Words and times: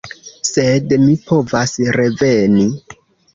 Sed 0.51 0.95
mi 1.03 1.11
povas 1.27 1.75
reveni. 1.99 2.67